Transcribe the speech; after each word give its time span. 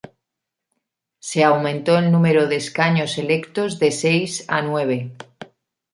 Se 1.19 1.43
aumentó 1.43 1.95
el 1.99 2.11
número 2.11 2.47
de 2.47 2.55
escaños 2.55 3.19
electos 3.19 3.77
de 3.77 3.91
seis 3.91 4.45
a 4.47 4.63
nueve. 4.63 5.11